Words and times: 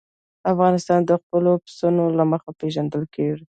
افغانستان 0.53 0.99
د 1.05 1.11
خپلو 1.21 1.51
پسونو 1.63 2.03
له 2.17 2.23
مخې 2.31 2.51
پېژندل 2.59 3.03
کېږي. 3.15 3.45